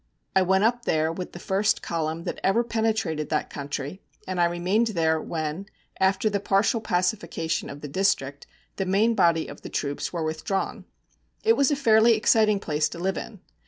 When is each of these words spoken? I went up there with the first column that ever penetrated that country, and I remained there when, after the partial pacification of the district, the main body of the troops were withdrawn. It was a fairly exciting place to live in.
I 0.35 0.41
went 0.41 0.63
up 0.63 0.85
there 0.85 1.11
with 1.11 1.33
the 1.33 1.37
first 1.37 1.83
column 1.83 2.23
that 2.23 2.39
ever 2.43 2.63
penetrated 2.63 3.29
that 3.29 3.51
country, 3.51 4.01
and 4.27 4.41
I 4.41 4.45
remained 4.45 4.87
there 4.87 5.21
when, 5.21 5.67
after 5.99 6.27
the 6.27 6.39
partial 6.39 6.81
pacification 6.81 7.69
of 7.69 7.81
the 7.81 7.87
district, 7.87 8.47
the 8.77 8.85
main 8.87 9.13
body 9.13 9.45
of 9.45 9.61
the 9.61 9.69
troops 9.69 10.11
were 10.11 10.23
withdrawn. 10.23 10.85
It 11.43 11.53
was 11.53 11.69
a 11.69 11.75
fairly 11.75 12.15
exciting 12.15 12.59
place 12.59 12.89
to 12.89 12.97
live 12.97 13.15
in. 13.15 13.41